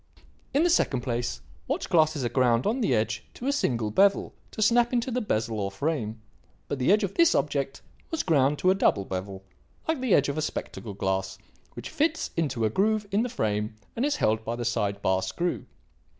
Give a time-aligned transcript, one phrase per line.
[0.51, 4.33] In the second place, watch glasses are ground on the edge to a single bevel
[4.49, 6.19] to snap into the bezel or frame;
[6.67, 9.43] but the edge of this object was ground to a double bevel,
[9.87, 11.37] like the edge of a spectacle glass,
[11.73, 15.21] which fits into a groove in the frame and is held by the side bar
[15.21, 15.67] screw.